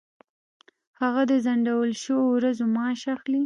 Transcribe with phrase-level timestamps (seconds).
[1.01, 3.39] هغه د ځنډول شوو ورځو معاش اخلي.